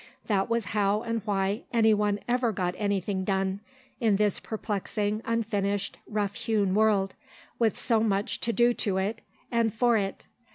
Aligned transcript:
That 0.25 0.49
was 0.49 0.65
how 0.73 1.03
and 1.03 1.21
why 1.25 1.65
anyone 1.71 2.21
ever 2.27 2.51
got 2.51 2.73
anything 2.79 3.23
done, 3.23 3.59
in 3.99 4.15
this 4.15 4.39
perplexing, 4.39 5.21
unfinished, 5.25 5.99
rough 6.07 6.33
hewn 6.33 6.73
world, 6.73 7.13
with 7.59 7.77
so 7.77 7.99
much 7.99 8.39
to 8.39 8.51
do 8.51 8.73
to 8.73 8.97
it, 8.97 9.21
and 9.51 9.71
for 9.71 9.97
it. 9.97 10.25